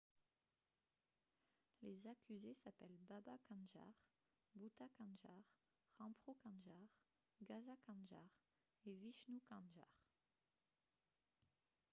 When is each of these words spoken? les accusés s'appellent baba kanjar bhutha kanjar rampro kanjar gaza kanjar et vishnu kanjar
les 1.83 2.07
accusés 2.07 2.55
s'appellent 2.63 2.97
baba 3.07 3.35
kanjar 3.47 3.91
bhutha 4.55 4.87
kanjar 4.97 5.43
rampro 5.99 6.33
kanjar 6.47 6.89
gaza 7.53 7.75
kanjar 7.85 8.27
et 8.87 8.97
vishnu 9.05 9.37
kanjar 9.53 9.93